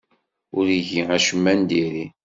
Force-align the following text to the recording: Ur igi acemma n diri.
Ur 0.57 0.65
igi 0.79 1.01
acemma 1.15 1.53
n 1.57 1.61
diri. 1.69 2.05